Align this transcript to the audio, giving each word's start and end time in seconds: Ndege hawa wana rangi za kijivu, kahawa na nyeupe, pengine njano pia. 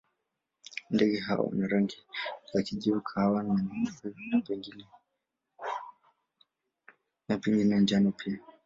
Ndege 0.89 1.19
hawa 1.19 1.45
wana 1.45 1.67
rangi 1.67 2.03
za 2.53 2.63
kijivu, 2.63 3.01
kahawa 3.01 3.43
na 3.43 3.53
nyeupe, 3.53 4.19
pengine 7.37 7.79
njano 7.79 8.11
pia. 8.11 8.39